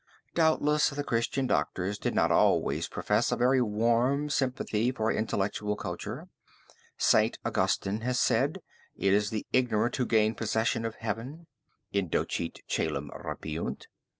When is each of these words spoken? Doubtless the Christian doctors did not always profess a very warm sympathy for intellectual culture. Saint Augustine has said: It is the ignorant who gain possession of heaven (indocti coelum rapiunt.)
Doubtless 0.33 0.89
the 0.89 1.03
Christian 1.03 1.45
doctors 1.45 1.99
did 1.99 2.15
not 2.15 2.31
always 2.31 2.87
profess 2.87 3.31
a 3.31 3.35
very 3.35 3.61
warm 3.61 4.31
sympathy 4.31 4.91
for 4.91 5.11
intellectual 5.11 5.75
culture. 5.75 6.27
Saint 6.97 7.37
Augustine 7.45 8.01
has 8.01 8.19
said: 8.19 8.63
It 8.97 9.13
is 9.13 9.29
the 9.29 9.45
ignorant 9.53 9.95
who 9.97 10.07
gain 10.07 10.33
possession 10.33 10.85
of 10.85 10.95
heaven 10.95 11.45
(indocti 11.93 12.51
coelum 12.67 13.09
rapiunt.) 13.11 13.83